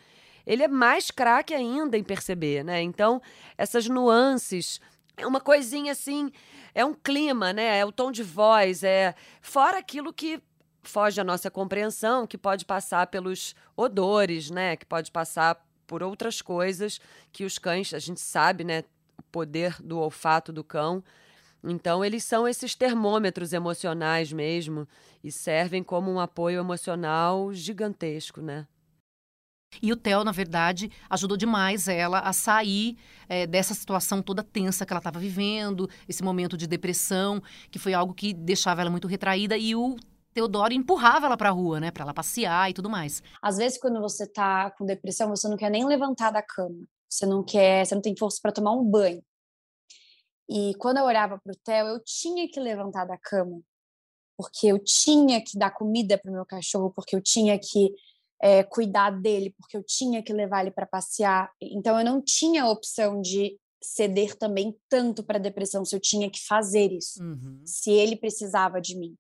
ele 0.47 0.63
é 0.63 0.67
mais 0.67 1.11
craque 1.11 1.53
ainda 1.53 1.95
em 1.95 2.03
perceber, 2.03 2.63
né? 2.63 2.81
Então, 2.81 3.21
essas 3.55 3.87
nuances, 3.87 4.81
é 5.15 5.27
uma 5.27 5.39
coisinha 5.39 5.91
assim, 5.91 6.31
é 6.73 6.83
um 6.83 6.95
clima, 6.95 7.53
né? 7.53 7.77
É 7.77 7.85
o 7.85 7.91
tom 7.91 8.11
de 8.11 8.23
voz, 8.23 8.83
é 8.83 9.13
fora 9.39 9.77
aquilo 9.77 10.11
que 10.11 10.41
foge 10.83 11.19
à 11.19 11.23
nossa 11.23 11.49
compreensão, 11.49 12.27
que 12.27 12.37
pode 12.37 12.65
passar 12.65 13.07
pelos 13.07 13.55
odores, 13.75 14.49
né? 14.49 14.75
Que 14.75 14.85
pode 14.85 15.11
passar 15.11 15.65
por 15.87 16.03
outras 16.03 16.41
coisas 16.41 16.99
que 17.31 17.45
os 17.45 17.57
cães, 17.57 17.93
a 17.93 17.99
gente 17.99 18.19
sabe, 18.19 18.63
né? 18.63 18.83
O 19.17 19.23
poder 19.31 19.75
do 19.81 19.99
olfato 19.99 20.51
do 20.51 20.63
cão. 20.63 21.03
Então, 21.63 22.03
eles 22.03 22.23
são 22.23 22.47
esses 22.47 22.75
termômetros 22.75 23.53
emocionais 23.53 24.33
mesmo 24.33 24.87
e 25.23 25.31
servem 25.31 25.81
como 25.81 26.11
um 26.11 26.19
apoio 26.19 26.59
emocional 26.59 27.53
gigantesco, 27.53 28.41
né? 28.41 28.67
E 29.81 29.91
o 29.91 29.95
Theo, 29.95 30.23
na 30.23 30.31
verdade, 30.31 30.91
ajudou 31.09 31.37
demais 31.37 31.87
ela 31.87 32.19
a 32.19 32.33
sair 32.33 32.97
é, 33.27 33.47
dessa 33.47 33.73
situação 33.73 34.21
toda 34.21 34.43
tensa 34.43 34.85
que 34.85 34.93
ela 34.93 34.99
estava 34.99 35.19
vivendo, 35.19 35.89
esse 36.07 36.21
momento 36.23 36.57
de 36.57 36.67
depressão, 36.67 37.41
que 37.71 37.79
foi 37.79 37.93
algo 37.93 38.13
que 38.13 38.33
deixava 38.33 38.81
ela 38.81 38.91
muito 38.91 39.07
retraída. 39.07 39.57
E 39.57 39.75
o 39.75 39.95
Teodoro 40.33 40.73
empurrava 40.73 41.27
ela 41.27 41.37
pra 41.37 41.49
rua, 41.49 41.79
né? 41.79 41.91
Pra 41.91 42.03
ela 42.03 42.13
passear 42.13 42.69
e 42.69 42.73
tudo 42.73 42.89
mais. 42.89 43.21
Às 43.41 43.57
vezes, 43.57 43.77
quando 43.77 44.01
você 44.01 44.27
tá 44.27 44.71
com 44.71 44.85
depressão, 44.85 45.29
você 45.29 45.47
não 45.47 45.57
quer 45.57 45.69
nem 45.69 45.85
levantar 45.85 46.31
da 46.31 46.41
cama. 46.41 46.85
Você 47.09 47.25
não 47.25 47.43
quer, 47.43 47.85
você 47.85 47.93
não 47.93 48.01
tem 48.01 48.15
força 48.17 48.39
para 48.41 48.51
tomar 48.51 48.71
um 48.71 48.83
banho. 48.83 49.23
E 50.49 50.73
quando 50.75 50.97
eu 50.97 51.05
olhava 51.05 51.39
pro 51.43 51.55
Theo, 51.63 51.87
eu 51.87 52.03
tinha 52.03 52.47
que 52.49 52.59
levantar 52.59 53.05
da 53.05 53.17
cama. 53.17 53.61
Porque 54.35 54.67
eu 54.67 54.79
tinha 54.79 55.41
que 55.43 55.57
dar 55.57 55.71
comida 55.71 56.17
pro 56.17 56.31
meu 56.31 56.45
cachorro, 56.45 56.91
porque 56.95 57.15
eu 57.15 57.21
tinha 57.21 57.57
que 57.59 57.93
é, 58.41 58.63
cuidar 58.63 59.11
dele, 59.11 59.53
porque 59.57 59.77
eu 59.77 59.83
tinha 59.83 60.23
que 60.23 60.33
levar 60.33 60.61
ele 60.61 60.71
para 60.71 60.87
passear. 60.87 61.51
Então, 61.61 61.99
eu 61.99 62.03
não 62.03 62.21
tinha 62.21 62.63
a 62.63 62.69
opção 62.69 63.21
de 63.21 63.57
ceder 63.83 64.35
também 64.35 64.75
tanto 64.89 65.23
para 65.23 65.37
depressão 65.37 65.83
se 65.85 65.95
eu 65.95 65.99
tinha 65.99 66.29
que 66.29 66.43
fazer 66.45 66.91
isso, 66.91 67.21
uhum. 67.21 67.61
se 67.65 67.91
ele 67.91 68.15
precisava 68.15 68.79
de 68.81 68.97
mim. 68.97 69.15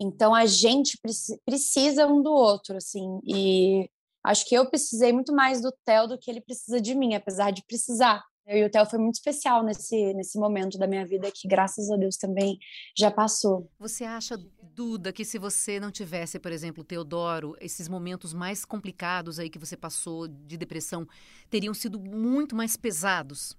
Então 0.00 0.34
a 0.34 0.46
gente 0.46 0.98
precisa 1.44 2.06
um 2.06 2.22
do 2.22 2.32
outro, 2.32 2.76
assim, 2.76 3.20
e 3.24 3.88
Acho 4.24 4.46
que 4.46 4.54
eu 4.54 4.64
precisei 4.64 5.12
muito 5.12 5.34
mais 5.34 5.60
do 5.60 5.70
Theo 5.84 6.08
do 6.08 6.18
que 6.18 6.30
ele 6.30 6.40
precisa 6.40 6.80
de 6.80 6.94
mim, 6.94 7.14
apesar 7.14 7.50
de 7.50 7.62
precisar. 7.62 8.24
Eu 8.46 8.56
e 8.56 8.64
o 8.64 8.70
Theo 8.70 8.86
foi 8.86 8.98
muito 8.98 9.16
especial 9.16 9.62
nesse, 9.62 10.14
nesse 10.14 10.38
momento 10.38 10.78
da 10.78 10.86
minha 10.86 11.06
vida 11.06 11.30
que, 11.30 11.46
graças 11.46 11.90
a 11.90 11.96
Deus, 11.96 12.16
também 12.16 12.58
já 12.96 13.10
passou. 13.10 13.70
Você 13.78 14.04
acha, 14.04 14.38
Duda, 14.62 15.12
que 15.12 15.26
se 15.26 15.38
você 15.38 15.78
não 15.78 15.90
tivesse, 15.90 16.38
por 16.38 16.52
exemplo, 16.52 16.82
Teodoro, 16.82 17.54
esses 17.60 17.86
momentos 17.86 18.32
mais 18.32 18.64
complicados 18.64 19.38
aí 19.38 19.50
que 19.50 19.58
você 19.58 19.76
passou 19.76 20.26
de 20.26 20.56
depressão 20.56 21.06
teriam 21.50 21.74
sido 21.74 22.00
muito 22.00 22.56
mais 22.56 22.78
pesados? 22.78 23.54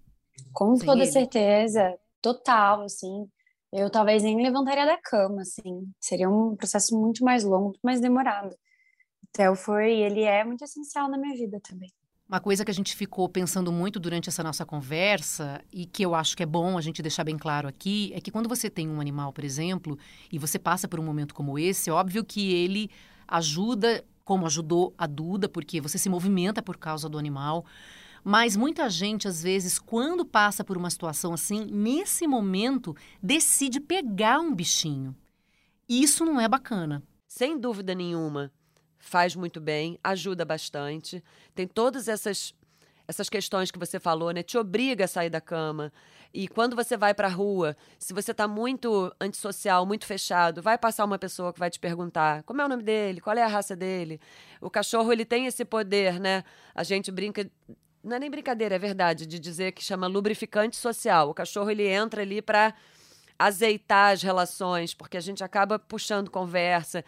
Com 0.51 0.75
toda 0.77 1.03
ele? 1.03 1.11
certeza, 1.11 1.95
total, 2.21 2.81
assim. 2.81 3.27
Eu 3.71 3.89
talvez 3.89 4.23
nem 4.23 4.41
levantaria 4.41 4.85
da 4.85 4.97
cama, 5.01 5.41
assim. 5.41 5.91
Seria 5.99 6.29
um 6.29 6.55
processo 6.55 6.99
muito 6.99 7.23
mais 7.23 7.43
longo, 7.43 7.65
muito 7.65 7.81
mais 7.83 7.99
demorado. 7.99 8.51
O 8.51 9.27
Theo 9.33 9.55
foi, 9.55 9.93
ele 9.99 10.21
é 10.21 10.43
muito 10.43 10.63
essencial 10.63 11.09
na 11.09 11.17
minha 11.17 11.35
vida 11.35 11.59
também. 11.61 11.91
Uma 12.27 12.39
coisa 12.39 12.65
que 12.65 12.71
a 12.71 12.73
gente 12.73 12.95
ficou 12.95 13.29
pensando 13.29 13.71
muito 13.71 13.99
durante 13.99 14.29
essa 14.29 14.41
nossa 14.41 14.65
conversa 14.65 15.61
e 15.71 15.85
que 15.85 16.03
eu 16.03 16.15
acho 16.15 16.35
que 16.35 16.41
é 16.41 16.45
bom 16.45 16.75
a 16.75 16.81
gente 16.81 16.99
deixar 16.99 17.23
bem 17.23 17.37
claro 17.37 17.67
aqui 17.67 18.11
é 18.15 18.19
que 18.19 18.31
quando 18.31 18.49
você 18.49 18.67
tem 18.67 18.89
um 18.89 18.99
animal, 18.99 19.31
por 19.31 19.43
exemplo, 19.43 19.95
e 20.31 20.39
você 20.39 20.57
passa 20.57 20.87
por 20.87 20.99
um 20.99 21.03
momento 21.03 21.35
como 21.35 21.59
esse, 21.59 21.87
é 21.87 21.93
óbvio 21.93 22.25
que 22.25 22.51
ele 22.51 22.89
ajuda, 23.27 24.03
como 24.23 24.47
ajudou 24.47 24.91
a 24.97 25.05
Duda, 25.05 25.47
porque 25.47 25.79
você 25.79 25.99
se 25.99 26.09
movimenta 26.09 26.63
por 26.63 26.77
causa 26.77 27.07
do 27.07 27.19
animal. 27.19 27.63
Mas 28.27 28.55
muita 28.55 28.89
gente, 28.89 29.27
às 29.27 29.43
vezes, 29.43 29.77
quando 29.77 30.25
passa 30.25 30.63
por 30.63 30.75
uma 30.75 30.89
situação 30.89 31.31
assim, 31.31 31.63
nesse 31.65 32.25
momento, 32.25 32.95
decide 33.21 33.79
pegar 33.79 34.39
um 34.39 34.51
bichinho. 34.51 35.15
Isso 35.87 36.25
não 36.25 36.41
é 36.41 36.47
bacana. 36.47 37.03
Sem 37.27 37.55
dúvida 37.55 37.93
nenhuma 37.93 38.51
faz 38.97 39.35
muito 39.35 39.61
bem, 39.61 39.99
ajuda 40.03 40.43
bastante. 40.43 41.23
Tem 41.53 41.67
todas 41.67 42.07
essas 42.07 42.51
essas 43.07 43.29
questões 43.29 43.69
que 43.69 43.77
você 43.77 43.99
falou, 43.99 44.31
né? 44.31 44.41
Te 44.41 44.57
obriga 44.57 45.05
a 45.05 45.07
sair 45.07 45.29
da 45.29 45.39
cama. 45.39 45.93
E 46.33 46.47
quando 46.47 46.75
você 46.75 46.97
vai 46.97 47.13
para 47.13 47.27
a 47.27 47.31
rua, 47.31 47.77
se 47.99 48.11
você 48.11 48.31
está 48.31 48.47
muito 48.47 49.13
antissocial, 49.21 49.85
muito 49.85 50.07
fechado, 50.07 50.59
vai 50.59 50.75
passar 50.75 51.05
uma 51.05 51.19
pessoa 51.19 51.53
que 51.53 51.59
vai 51.59 51.69
te 51.69 51.79
perguntar 51.79 52.41
como 52.41 52.61
é 52.61 52.65
o 52.65 52.67
nome 52.67 52.81
dele, 52.81 53.21
qual 53.21 53.37
é 53.37 53.43
a 53.43 53.47
raça 53.47 53.75
dele. 53.75 54.19
O 54.59 54.71
cachorro, 54.71 55.13
ele 55.13 55.23
tem 55.23 55.45
esse 55.45 55.63
poder, 55.63 56.19
né? 56.19 56.43
A 56.73 56.81
gente 56.81 57.11
brinca 57.11 57.47
não 58.05 58.17
é 58.17 58.19
nem 58.19 58.29
brincadeira, 58.29 58.75
é 58.75 58.79
verdade, 58.79 59.25
de 59.25 59.39
dizer 59.39 59.71
que 59.71 59.83
chama 59.83 60.05
lubrificante 60.05 60.75
social. 60.75 61.29
O 61.29 61.33
cachorro 61.33 61.71
ele 61.71 61.87
entra 61.87 62.21
ali 62.21 62.39
para 62.39 62.73
azeitar 63.37 64.13
as 64.13 64.21
relações, 64.21 64.93
porque 64.93 65.17
a 65.17 65.21
gente 65.21 65.43
acaba 65.43 65.79
puxando 65.79 66.29
conversa. 66.29 67.03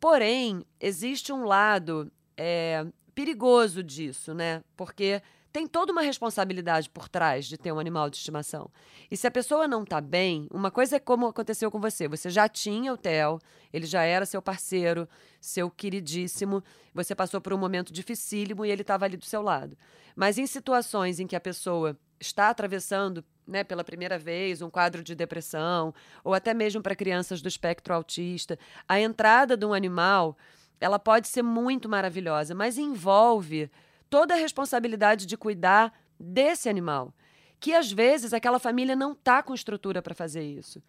Porém, 0.00 0.66
existe 0.80 1.32
um 1.32 1.44
lado 1.44 2.10
é, 2.36 2.84
perigoso 3.14 3.84
disso, 3.84 4.34
né? 4.34 4.64
Porque 4.76 5.22
tem 5.52 5.66
toda 5.66 5.92
uma 5.92 6.00
responsabilidade 6.00 6.88
por 6.88 7.08
trás 7.08 7.46
de 7.46 7.58
ter 7.58 7.70
um 7.72 7.78
animal 7.78 8.08
de 8.08 8.16
estimação. 8.16 8.70
E 9.10 9.16
se 9.16 9.26
a 9.26 9.30
pessoa 9.30 9.68
não 9.68 9.82
está 9.82 10.00
bem, 10.00 10.48
uma 10.50 10.70
coisa 10.70 10.96
é 10.96 10.98
como 10.98 11.26
aconteceu 11.26 11.70
com 11.70 11.78
você. 11.78 12.08
Você 12.08 12.30
já 12.30 12.48
tinha 12.48 12.92
o 12.92 12.96
Theo, 12.96 13.38
ele 13.70 13.84
já 13.84 14.02
era 14.02 14.24
seu 14.24 14.40
parceiro, 14.40 15.06
seu 15.40 15.70
queridíssimo, 15.70 16.64
você 16.94 17.14
passou 17.14 17.40
por 17.40 17.52
um 17.52 17.58
momento 17.58 17.92
dificílimo 17.92 18.64
e 18.64 18.70
ele 18.70 18.80
estava 18.80 19.04
ali 19.04 19.16
do 19.16 19.26
seu 19.26 19.42
lado. 19.42 19.76
Mas 20.16 20.38
em 20.38 20.46
situações 20.46 21.20
em 21.20 21.26
que 21.26 21.36
a 21.36 21.40
pessoa 21.40 21.98
está 22.18 22.48
atravessando 22.48 23.22
né, 23.46 23.62
pela 23.62 23.84
primeira 23.84 24.18
vez, 24.18 24.62
um 24.62 24.70
quadro 24.70 25.02
de 25.02 25.14
depressão, 25.14 25.92
ou 26.24 26.32
até 26.32 26.54
mesmo 26.54 26.80
para 26.80 26.94
crianças 26.94 27.42
do 27.42 27.48
espectro 27.48 27.92
autista, 27.92 28.58
a 28.88 28.98
entrada 29.00 29.56
de 29.56 29.66
um 29.66 29.74
animal, 29.74 30.36
ela 30.80 30.98
pode 30.98 31.28
ser 31.28 31.42
muito 31.42 31.88
maravilhosa, 31.88 32.54
mas 32.54 32.78
envolve 32.78 33.70
toda 34.12 34.34
a 34.34 34.36
responsabilidade 34.36 35.24
de 35.24 35.38
cuidar 35.38 35.90
desse 36.20 36.68
animal, 36.68 37.14
que 37.58 37.72
às 37.72 37.90
vezes 37.90 38.34
aquela 38.34 38.58
família 38.58 38.94
não 38.94 39.12
está 39.12 39.42
com 39.42 39.54
estrutura 39.54 40.02
para 40.02 40.14
fazer 40.14 40.42
isso. 40.42 40.82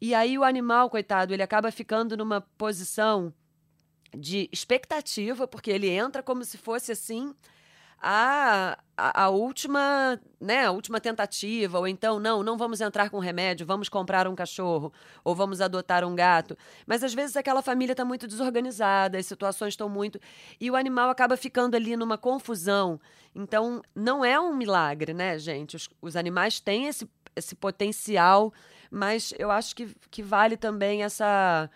E 0.00 0.14
aí 0.14 0.38
o 0.38 0.44
animal, 0.44 0.88
coitado, 0.88 1.34
ele 1.34 1.42
acaba 1.42 1.72
ficando 1.72 2.16
numa 2.16 2.40
posição 2.40 3.34
de 4.16 4.48
expectativa, 4.52 5.44
porque 5.48 5.72
ele 5.72 5.88
entra 5.88 6.22
como 6.22 6.44
se 6.44 6.56
fosse 6.56 6.92
assim 6.92 7.34
a, 8.00 8.78
a, 8.96 9.24
a, 9.24 9.28
última, 9.28 10.20
né, 10.40 10.66
a 10.66 10.70
última 10.70 11.00
tentativa, 11.00 11.78
ou 11.78 11.88
então, 11.88 12.20
não, 12.20 12.42
não 12.42 12.56
vamos 12.56 12.80
entrar 12.80 13.10
com 13.10 13.18
remédio, 13.18 13.66
vamos 13.66 13.88
comprar 13.88 14.28
um 14.28 14.34
cachorro, 14.34 14.92
ou 15.24 15.34
vamos 15.34 15.60
adotar 15.60 16.04
um 16.04 16.14
gato. 16.14 16.56
Mas 16.86 17.02
às 17.02 17.12
vezes 17.12 17.36
aquela 17.36 17.60
família 17.60 17.92
está 17.92 18.04
muito 18.04 18.26
desorganizada, 18.26 19.18
as 19.18 19.26
situações 19.26 19.72
estão 19.72 19.88
muito. 19.88 20.20
E 20.60 20.70
o 20.70 20.76
animal 20.76 21.10
acaba 21.10 21.36
ficando 21.36 21.74
ali 21.74 21.96
numa 21.96 22.16
confusão. 22.16 23.00
Então, 23.34 23.82
não 23.94 24.24
é 24.24 24.38
um 24.38 24.54
milagre, 24.54 25.12
né, 25.12 25.38
gente? 25.38 25.76
Os, 25.76 25.88
os 26.00 26.16
animais 26.16 26.60
têm 26.60 26.86
esse, 26.86 27.08
esse 27.34 27.54
potencial, 27.54 28.52
mas 28.90 29.34
eu 29.38 29.50
acho 29.50 29.74
que, 29.74 29.94
que 30.10 30.22
vale 30.22 30.56
também 30.56 31.02
essa 31.02 31.68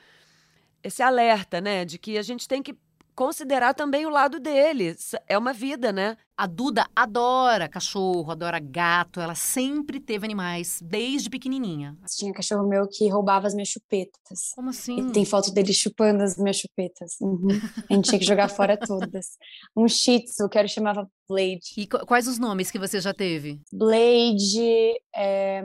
esse 0.85 1.01
alerta, 1.01 1.61
né, 1.61 1.85
de 1.85 1.97
que 1.97 2.19
a 2.19 2.23
gente 2.23 2.49
tem 2.49 2.61
que 2.61 2.75
considerar 3.15 3.75
também 3.75 4.07
o 4.07 4.11
lado 4.11 4.41
dele. 4.41 4.95
É 5.27 5.37
uma 5.37 5.53
vida, 5.53 5.93
né? 5.93 6.17
A 6.37 6.47
Duda 6.47 6.87
adora 6.95 7.69
cachorro, 7.69 8.31
adora 8.31 8.59
gato. 8.59 9.21
Ela 9.21 9.35
sempre 9.35 10.01
teve 10.01 10.25
animais, 10.25 10.81
desde 10.83 11.31
pequenininha. 11.31 11.97
Tinha 12.17 12.33
cachorro 12.33 12.67
meu 12.67 12.89
que 12.89 13.09
roubava 13.09 13.47
as 13.47 13.55
minhas 13.55 13.69
chupetas. 13.69 14.53
Como 14.55 14.71
assim? 14.71 14.99
E 14.99 15.13
tem 15.13 15.25
foto 15.25 15.53
dele 15.53 15.73
chupando 15.73 16.23
as 16.23 16.37
minhas 16.37 16.57
chupetas. 16.57 17.17
Uhum. 17.21 17.49
A 17.89 17.95
gente 17.95 18.09
tinha 18.09 18.19
que 18.19 18.25
jogar 18.25 18.49
fora 18.49 18.77
todas. 18.77 19.37
Um 19.77 19.89
shih 19.89 20.25
tzu, 20.25 20.49
que 20.49 20.59
era 20.59 20.67
chamava 20.67 21.09
Blade. 21.29 21.75
E 21.77 21.87
quais 21.87 22.27
os 22.27 22.39
nomes 22.39 22.71
que 22.71 22.79
você 22.79 23.01
já 23.01 23.15
teve? 23.15 23.61
Blade, 23.73 24.95
é, 25.15 25.63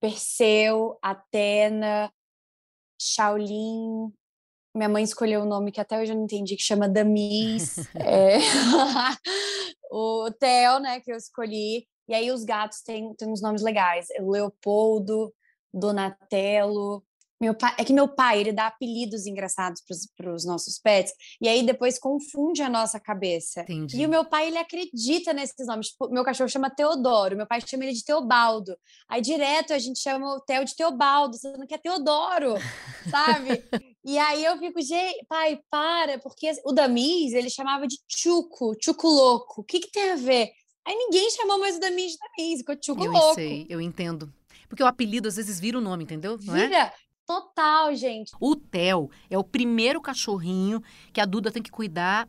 Perseu, 0.00 0.96
Atena, 1.02 2.10
Shaolin, 3.00 4.12
minha 4.74 4.88
mãe 4.88 5.02
escolheu 5.02 5.42
um 5.42 5.46
nome 5.46 5.72
que 5.72 5.80
até 5.80 6.00
hoje 6.00 6.12
eu 6.12 6.16
não 6.16 6.24
entendi, 6.24 6.56
que 6.56 6.62
chama 6.62 6.88
Damis. 6.88 7.78
é... 7.96 8.38
o 9.90 10.30
Theo, 10.38 10.78
né, 10.80 11.00
que 11.00 11.12
eu 11.12 11.16
escolhi. 11.16 11.86
E 12.08 12.14
aí 12.14 12.30
os 12.30 12.44
gatos 12.44 12.82
têm, 12.82 13.14
têm 13.14 13.30
uns 13.30 13.42
nomes 13.42 13.62
legais. 13.62 14.06
O 14.20 14.30
Leopoldo, 14.30 15.32
Donatello, 15.72 17.04
meu 17.40 17.54
pai, 17.54 17.74
é 17.78 17.84
que 17.84 17.92
meu 17.92 18.08
pai, 18.08 18.40
ele 18.40 18.52
dá 18.52 18.66
apelidos 18.66 19.26
engraçados 19.26 19.82
para 20.16 20.32
os 20.34 20.44
nossos 20.44 20.78
pets, 20.78 21.12
e 21.40 21.48
aí 21.48 21.64
depois 21.64 21.98
confunde 21.98 22.62
a 22.62 22.68
nossa 22.68 22.98
cabeça. 22.98 23.60
Entendi. 23.62 24.00
E 24.00 24.06
o 24.06 24.08
meu 24.08 24.24
pai, 24.24 24.48
ele 24.48 24.58
acredita 24.58 25.32
nesses 25.32 25.66
nomes. 25.66 25.88
Tipo, 25.88 26.08
meu 26.10 26.24
cachorro 26.24 26.48
chama 26.48 26.68
Teodoro, 26.68 27.36
meu 27.36 27.46
pai 27.46 27.60
chama 27.60 27.84
ele 27.84 27.92
de 27.92 28.04
Teobaldo. 28.04 28.76
Aí 29.08 29.20
direto 29.20 29.72
a 29.72 29.78
gente 29.78 30.00
chama 30.00 30.34
o 30.34 30.40
Theo 30.40 30.64
de 30.64 30.74
Teobaldo, 30.74 31.36
sendo 31.36 31.66
que 31.66 31.74
é 31.74 31.78
Teodoro, 31.78 32.54
sabe? 33.08 33.64
E 34.04 34.18
aí 34.18 34.44
eu 34.44 34.58
fico, 34.58 34.80
pai, 35.28 35.60
para, 35.70 36.18
porque 36.18 36.50
o 36.64 36.72
Damis, 36.72 37.32
ele 37.32 37.50
chamava 37.50 37.86
de 37.86 37.98
Chuco, 38.08 38.74
Chuco 38.82 39.06
Louco. 39.06 39.60
O 39.60 39.64
que, 39.64 39.80
que 39.80 39.90
tem 39.90 40.10
a 40.10 40.16
ver? 40.16 40.50
Aí 40.84 40.94
ninguém 40.94 41.30
chamou 41.30 41.58
mais 41.58 41.76
o 41.76 41.80
Damis 41.80 42.12
de 42.12 42.18
Damis, 42.18 42.58
ficou 42.60 42.74
Chuco 42.82 43.04
eu 43.04 43.12
Louco. 43.12 43.28
Eu 43.28 43.34
sei, 43.34 43.66
eu 43.68 43.80
entendo. 43.80 44.32
Porque 44.68 44.82
o 44.82 44.86
apelido 44.86 45.28
às 45.28 45.36
vezes 45.36 45.60
vira 45.60 45.78
o 45.78 45.80
nome, 45.80 46.04
entendeu? 46.04 46.38
Não 46.42 46.56
é? 46.56 46.66
vira. 46.66 46.78
É? 46.78 46.92
Total, 47.28 47.94
gente. 47.94 48.32
O 48.40 48.56
Theo 48.56 49.10
é 49.28 49.36
o 49.36 49.44
primeiro 49.44 50.00
cachorrinho 50.00 50.82
que 51.12 51.20
a 51.20 51.26
Duda 51.26 51.52
tem 51.52 51.62
que 51.62 51.70
cuidar 51.70 52.26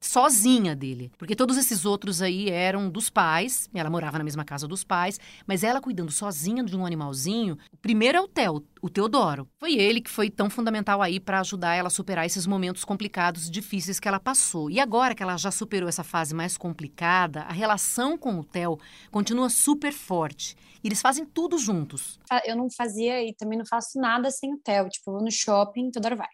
sozinha 0.00 0.74
dele. 0.74 1.12
Porque 1.18 1.36
todos 1.36 1.56
esses 1.56 1.84
outros 1.84 2.22
aí 2.22 2.48
eram 2.48 2.88
dos 2.88 3.10
pais, 3.10 3.68
ela 3.74 3.90
morava 3.90 4.18
na 4.18 4.24
mesma 4.24 4.44
casa 4.44 4.66
dos 4.66 4.82
pais, 4.82 5.20
mas 5.46 5.62
ela 5.62 5.80
cuidando 5.80 6.10
sozinha 6.10 6.64
de 6.64 6.76
um 6.76 6.86
animalzinho. 6.86 7.58
O 7.72 7.76
primeiro 7.76 8.16
é 8.16 8.20
o 8.20 8.28
Theo, 8.28 8.64
o 8.80 8.88
Teodoro. 8.88 9.46
Foi 9.58 9.74
ele 9.74 10.00
que 10.00 10.10
foi 10.10 10.30
tão 10.30 10.48
fundamental 10.48 11.02
aí 11.02 11.20
para 11.20 11.40
ajudar 11.40 11.74
ela 11.74 11.88
a 11.88 11.90
superar 11.90 12.24
esses 12.24 12.46
momentos 12.46 12.84
complicados 12.84 13.46
e 13.46 13.50
difíceis 13.50 14.00
que 14.00 14.08
ela 14.08 14.18
passou. 14.18 14.70
E 14.70 14.80
agora 14.80 15.14
que 15.14 15.22
ela 15.22 15.36
já 15.36 15.50
superou 15.50 15.88
essa 15.88 16.02
fase 16.02 16.34
mais 16.34 16.56
complicada, 16.56 17.42
a 17.42 17.52
relação 17.52 18.16
com 18.16 18.38
o 18.38 18.44
Theo 18.44 18.78
continua 19.10 19.50
super 19.50 19.92
forte. 19.92 20.56
E 20.82 20.88
eles 20.88 21.02
fazem 21.02 21.26
tudo 21.26 21.58
juntos. 21.58 22.18
Ah, 22.30 22.40
eu 22.46 22.56
não 22.56 22.68
fazia 22.70 23.22
e 23.22 23.34
também 23.34 23.58
não 23.58 23.66
faço 23.66 24.00
nada 24.00 24.30
sem 24.30 24.54
o 24.54 24.58
Theo. 24.58 24.88
Tipo, 24.88 25.10
eu 25.10 25.14
vou 25.14 25.22
no 25.22 25.30
shopping, 25.30 25.90
Teodoro 25.90 26.16
vai. 26.16 26.28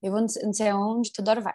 Eu 0.00 0.12
vou 0.12 0.20
não 0.20 0.52
sei 0.52 0.68
aonde, 0.68 1.12
Teodoro 1.12 1.42
vai. 1.42 1.54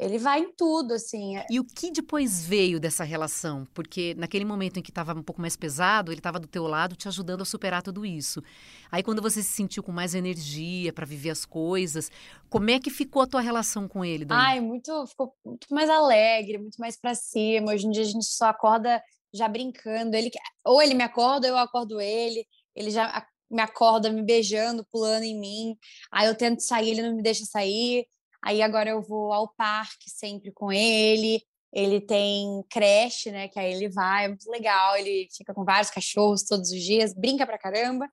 Ele 0.00 0.18
vai 0.18 0.40
em 0.40 0.50
tudo, 0.50 0.94
assim. 0.94 1.36
É. 1.36 1.46
E 1.50 1.60
o 1.60 1.64
que 1.64 1.90
depois 1.90 2.42
veio 2.42 2.80
dessa 2.80 3.04
relação? 3.04 3.66
Porque 3.74 4.14
naquele 4.16 4.46
momento 4.46 4.78
em 4.78 4.82
que 4.82 4.90
estava 4.90 5.12
um 5.12 5.22
pouco 5.22 5.42
mais 5.42 5.56
pesado, 5.56 6.10
ele 6.10 6.20
estava 6.20 6.40
do 6.40 6.48
teu 6.48 6.66
lado 6.66 6.96
te 6.96 7.06
ajudando 7.06 7.42
a 7.42 7.44
superar 7.44 7.82
tudo 7.82 8.06
isso. 8.06 8.42
Aí 8.90 9.02
quando 9.02 9.20
você 9.20 9.42
se 9.42 9.50
sentiu 9.50 9.82
com 9.82 9.92
mais 9.92 10.14
energia 10.14 10.90
para 10.90 11.04
viver 11.04 11.28
as 11.28 11.44
coisas, 11.44 12.10
como 12.48 12.70
é 12.70 12.80
que 12.80 12.88
ficou 12.88 13.20
a 13.20 13.26
tua 13.26 13.42
relação 13.42 13.86
com 13.86 14.02
ele? 14.02 14.24
Daí? 14.24 14.38
Ai, 14.38 14.60
muito, 14.60 15.06
ficou 15.06 15.34
muito 15.44 15.66
mais 15.70 15.90
alegre, 15.90 16.56
muito 16.56 16.80
mais 16.80 16.98
para 16.98 17.14
cima. 17.14 17.72
Hoje 17.72 17.86
em 17.86 17.90
dia 17.90 18.02
a 18.02 18.06
gente 18.06 18.24
só 18.24 18.46
acorda 18.46 19.02
já 19.34 19.46
brincando. 19.48 20.16
Ele 20.16 20.30
ou 20.64 20.80
ele 20.80 20.94
me 20.94 21.04
acorda, 21.04 21.46
ou 21.46 21.52
eu 21.52 21.58
acordo 21.58 22.00
ele. 22.00 22.46
Ele 22.74 22.90
já 22.90 23.26
me 23.50 23.60
acorda 23.60 24.10
me 24.10 24.22
beijando, 24.22 24.82
pulando 24.90 25.24
em 25.24 25.38
mim. 25.38 25.76
Aí 26.10 26.26
eu 26.26 26.34
tento 26.34 26.60
sair, 26.60 26.92
ele 26.92 27.02
não 27.02 27.14
me 27.14 27.22
deixa 27.22 27.44
sair. 27.44 28.06
Aí 28.44 28.62
agora 28.62 28.90
eu 28.90 29.02
vou 29.02 29.32
ao 29.32 29.48
parque 29.54 30.10
sempre 30.10 30.50
com 30.52 30.72
ele. 30.72 31.42
Ele 31.72 32.00
tem 32.00 32.64
creche, 32.70 33.30
né? 33.30 33.48
Que 33.48 33.58
aí 33.58 33.72
ele 33.72 33.88
vai, 33.88 34.24
é 34.24 34.28
muito 34.28 34.50
legal. 34.50 34.96
Ele 34.96 35.28
fica 35.36 35.54
com 35.54 35.64
vários 35.64 35.90
cachorros 35.90 36.42
todos 36.44 36.70
os 36.70 36.82
dias, 36.82 37.14
brinca 37.14 37.46
pra 37.46 37.58
caramba. 37.58 38.08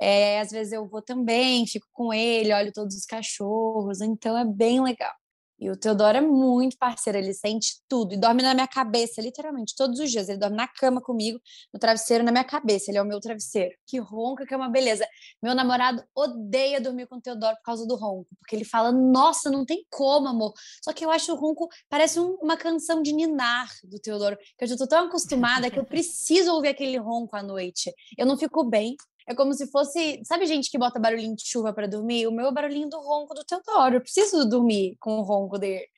É, 0.00 0.40
às 0.40 0.50
vezes 0.50 0.72
eu 0.72 0.86
vou 0.88 1.02
também, 1.02 1.66
fico 1.66 1.86
com 1.92 2.12
ele, 2.12 2.52
olho 2.52 2.72
todos 2.72 2.96
os 2.96 3.06
cachorros, 3.06 4.00
então 4.00 4.36
é 4.36 4.44
bem 4.44 4.82
legal. 4.82 5.14
E 5.58 5.70
o 5.70 5.76
Teodoro 5.76 6.18
é 6.18 6.20
muito 6.20 6.76
parceiro, 6.76 7.18
ele 7.18 7.32
sente 7.32 7.76
tudo 7.88 8.12
e 8.12 8.16
dorme 8.16 8.42
na 8.42 8.52
minha 8.52 8.68
cabeça, 8.68 9.22
literalmente, 9.22 9.74
todos 9.74 9.98
os 9.98 10.10
dias. 10.10 10.28
Ele 10.28 10.38
dorme 10.38 10.56
na 10.56 10.68
cama 10.68 11.00
comigo, 11.00 11.40
no 11.72 11.80
travesseiro 11.80 12.22
na 12.22 12.30
minha 12.30 12.44
cabeça, 12.44 12.90
ele 12.90 12.98
é 12.98 13.02
o 13.02 13.06
meu 13.06 13.20
travesseiro. 13.20 13.74
Que 13.86 13.98
ronca, 13.98 14.44
que 14.44 14.52
é 14.52 14.56
uma 14.56 14.68
beleza. 14.68 15.06
Meu 15.42 15.54
namorado 15.54 16.04
odeia 16.14 16.80
dormir 16.80 17.06
com 17.06 17.16
o 17.16 17.20
Teodoro 17.20 17.56
por 17.56 17.62
causa 17.62 17.86
do 17.86 17.96
ronco, 17.96 18.28
porque 18.38 18.54
ele 18.54 18.64
fala: 18.64 18.92
Nossa, 18.92 19.50
não 19.50 19.64
tem 19.64 19.84
como, 19.88 20.28
amor. 20.28 20.52
Só 20.84 20.92
que 20.92 21.04
eu 21.04 21.10
acho 21.10 21.32
o 21.32 21.36
ronco, 21.36 21.68
parece 21.88 22.20
um, 22.20 22.34
uma 22.34 22.56
canção 22.56 23.02
de 23.02 23.12
ninar 23.12 23.68
do 23.84 23.98
Teodoro, 23.98 24.36
que 24.36 24.64
eu 24.64 24.68
já 24.68 24.76
tô 24.76 24.86
tão 24.86 25.06
acostumada 25.06 25.70
que 25.70 25.78
eu 25.78 25.84
preciso 25.84 26.52
ouvir 26.52 26.68
aquele 26.68 26.98
ronco 26.98 27.34
à 27.34 27.42
noite. 27.42 27.92
Eu 28.18 28.26
não 28.26 28.36
fico 28.36 28.62
bem, 28.64 28.94
é 29.26 29.34
como 29.34 29.52
se 29.52 29.66
fosse. 29.66 30.20
Sabe 30.24 30.46
gente 30.46 30.70
que 30.70 30.78
bota 30.78 31.00
barulhinho 31.00 31.34
de 31.34 31.44
chuva 31.44 31.72
para 31.72 31.88
dormir? 31.88 32.26
O 32.26 32.32
meu 32.32 32.46
é 32.46 32.52
barulhinho 32.52 32.88
do 32.88 32.98
ronco 32.98 33.34
do 33.34 33.44
Teodoro. 33.44 33.96
Eu 33.96 34.00
preciso 34.00 34.48
dormir 34.48 34.96
com 35.00 35.18
o 35.18 35.22
ronco 35.22 35.58
dele. 35.58 35.88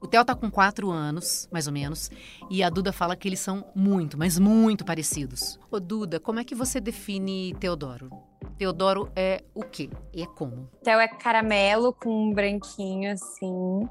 O 0.00 0.06
Theo 0.06 0.24
tá 0.24 0.34
com 0.34 0.50
quatro 0.50 0.90
anos, 0.90 1.46
mais 1.52 1.66
ou 1.66 1.72
menos, 1.74 2.10
e 2.50 2.62
a 2.62 2.70
Duda 2.70 2.90
fala 2.90 3.14
que 3.14 3.28
eles 3.28 3.38
são 3.38 3.70
muito, 3.74 4.16
mas 4.16 4.38
muito 4.38 4.82
parecidos. 4.82 5.60
Ô 5.70 5.78
Duda, 5.78 6.18
como 6.18 6.40
é 6.40 6.44
que 6.44 6.54
você 6.54 6.80
define 6.80 7.54
Teodoro? 7.60 8.08
Teodoro 8.56 9.12
é 9.14 9.44
o 9.54 9.62
quê? 9.62 9.90
E 10.14 10.22
é 10.22 10.26
como? 10.26 10.70
Theo 10.82 10.98
é 10.98 11.06
caramelo 11.06 11.92
com 11.92 12.10
um 12.10 12.32
branquinho 12.32 13.12
assim. 13.12 13.86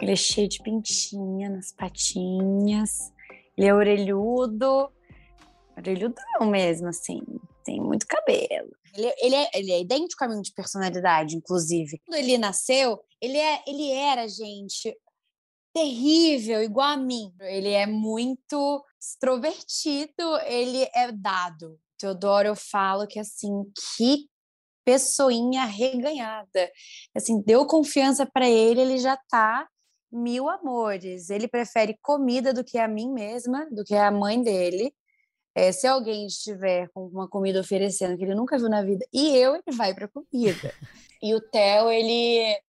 Ele 0.00 0.12
é 0.12 0.16
cheio 0.16 0.48
de 0.48 0.62
pintinha 0.62 1.50
nas 1.50 1.72
patinhas. 1.72 3.12
Ele 3.56 3.66
é 3.66 3.74
orelhudo. 3.74 4.92
Orelhudão 5.76 6.48
mesmo, 6.48 6.86
assim 6.86 7.20
tem 7.68 7.78
muito 7.82 8.06
cabelo. 8.06 8.70
Ele, 8.94 9.12
ele, 9.18 9.34
é, 9.34 9.50
ele 9.52 9.72
é 9.72 9.80
idêntico 9.80 10.24
a 10.24 10.28
mim 10.28 10.40
de 10.40 10.52
personalidade, 10.54 11.36
inclusive. 11.36 12.00
Quando 12.06 12.18
ele 12.18 12.38
nasceu, 12.38 12.98
ele, 13.20 13.36
é, 13.36 13.62
ele 13.66 13.90
era, 13.90 14.26
gente, 14.26 14.96
terrível, 15.74 16.62
igual 16.62 16.88
a 16.88 16.96
mim. 16.96 17.30
Ele 17.42 17.68
é 17.68 17.84
muito 17.84 18.82
extrovertido, 18.98 20.38
ele 20.46 20.88
é 20.94 21.12
dado. 21.12 21.78
Teodoro, 21.98 22.48
eu 22.48 22.56
falo 22.56 23.06
que, 23.06 23.18
assim, 23.18 23.64
que 23.96 24.26
pessoinha 24.82 25.66
reganhada. 25.66 26.72
Assim, 27.14 27.42
deu 27.42 27.66
confiança 27.66 28.24
para 28.24 28.48
ele, 28.48 28.80
ele 28.80 28.96
já 28.96 29.18
tá 29.28 29.68
mil 30.10 30.48
amores. 30.48 31.28
Ele 31.28 31.46
prefere 31.46 31.98
comida 32.00 32.54
do 32.54 32.64
que 32.64 32.78
a 32.78 32.88
mim 32.88 33.12
mesma, 33.12 33.68
do 33.70 33.84
que 33.84 33.94
a 33.94 34.10
mãe 34.10 34.42
dele. 34.42 34.90
É, 35.58 35.72
se 35.72 35.88
alguém 35.88 36.24
estiver 36.28 36.88
com 36.90 37.08
uma 37.08 37.28
comida 37.28 37.58
oferecendo 37.60 38.16
que 38.16 38.22
ele 38.22 38.36
nunca 38.36 38.56
viu 38.56 38.68
na 38.68 38.80
vida, 38.80 39.04
e 39.12 39.36
eu, 39.36 39.56
ele 39.56 39.76
vai 39.76 39.92
para 39.92 40.06
comida. 40.06 40.22
e 41.20 41.34
o 41.34 41.40
Theo, 41.40 41.90
ele. 41.90 42.62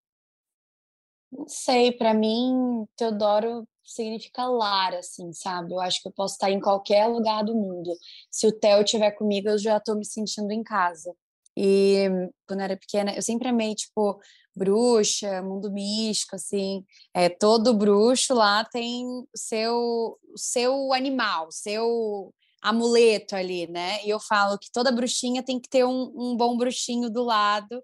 Não 1.30 1.46
sei, 1.46 1.92
para 1.92 2.12
mim, 2.12 2.84
Teodoro 2.96 3.64
significa 3.84 4.44
lar, 4.44 4.92
assim, 4.94 5.32
sabe? 5.32 5.72
Eu 5.72 5.78
acho 5.78 6.02
que 6.02 6.08
eu 6.08 6.12
posso 6.12 6.34
estar 6.34 6.50
em 6.50 6.58
qualquer 6.58 7.06
lugar 7.06 7.44
do 7.44 7.54
mundo. 7.54 7.96
Se 8.28 8.48
o 8.48 8.52
Theo 8.52 8.82
estiver 8.82 9.12
comigo, 9.12 9.48
eu 9.48 9.58
já 9.58 9.76
estou 9.76 9.94
me 9.94 10.04
sentindo 10.04 10.50
em 10.50 10.64
casa. 10.64 11.14
E 11.56 12.08
quando 12.44 12.58
eu 12.58 12.64
era 12.64 12.76
pequena, 12.76 13.14
eu 13.14 13.22
sempre 13.22 13.48
amei, 13.48 13.72
tipo, 13.76 14.20
bruxa, 14.52 15.40
mundo 15.42 15.70
místico, 15.70 16.34
assim. 16.34 16.84
É, 17.14 17.28
todo 17.28 17.72
bruxo 17.72 18.34
lá 18.34 18.64
tem 18.64 19.06
o 19.06 19.28
seu, 19.32 20.18
seu 20.34 20.92
animal, 20.92 21.52
seu 21.52 22.34
amuleto 22.62 23.34
ali, 23.34 23.66
né? 23.66 24.04
E 24.04 24.10
eu 24.10 24.20
falo 24.20 24.58
que 24.58 24.70
toda 24.72 24.92
bruxinha 24.92 25.42
tem 25.42 25.60
que 25.60 25.68
ter 25.68 25.84
um, 25.84 26.12
um 26.14 26.36
bom 26.36 26.56
bruxinho 26.56 27.10
do 27.10 27.22
lado, 27.22 27.82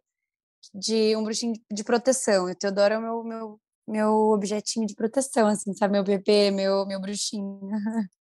de 0.75 1.17
um 1.17 1.25
bruxinho 1.25 1.55
de 1.73 1.85
proteção. 1.85 2.49
E 2.49 2.53
o 2.53 2.57
Teodoro 2.57 2.95
é 2.95 2.99
o 2.99 3.03
meu, 3.03 3.25
meu, 3.25 3.61
meu 3.89 4.13
objetinho 4.33 4.87
de 4.87 4.95
proteção, 4.95 5.47
assim, 5.49 5.73
sabe? 5.75 5.93
Meu 5.93 6.05
bebê, 6.05 6.51
meu, 6.51 6.87
meu 6.87 7.01
bruxinho. 7.01 7.61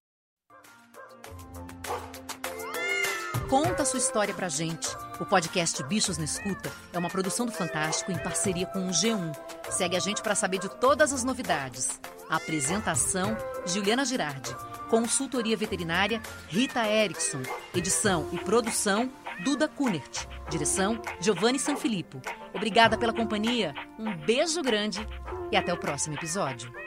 Conta 3.49 3.85
sua 3.85 3.99
história 3.99 4.33
pra 4.33 4.49
gente. 4.49 4.87
O 5.19 5.25
podcast 5.25 5.81
Bichos 5.83 6.17
na 6.17 6.25
Escuta 6.25 6.71
é 6.91 6.97
uma 6.97 7.09
produção 7.09 7.45
do 7.45 7.51
Fantástico 7.51 8.11
em 8.11 8.17
parceria 8.17 8.65
com 8.65 8.87
o 8.87 8.89
G1. 8.89 9.31
Segue 9.69 9.95
a 9.95 9.99
gente 9.99 10.21
para 10.21 10.33
saber 10.33 10.57
de 10.57 10.67
todas 10.67 11.13
as 11.13 11.23
novidades. 11.23 11.99
Apresentação: 12.27 13.37
Juliana 13.67 14.03
Girardi. 14.03 14.49
Consultoria 14.89 15.57
Veterinária 15.57 16.21
Rita 16.47 16.87
Erickson. 16.87 17.41
Edição 17.73 18.29
e 18.31 18.37
produção 18.37 19.11
Duda 19.43 19.67
Kunert. 19.67 20.27
Direção 20.49 21.01
Giovanni 21.19 21.59
Sanfilippo. 21.59 22.21
Obrigada 22.53 22.97
pela 22.97 23.13
companhia, 23.13 23.73
um 23.99 24.15
beijo 24.15 24.61
grande 24.61 25.05
e 25.51 25.57
até 25.57 25.73
o 25.73 25.77
próximo 25.77 26.15
episódio. 26.15 26.84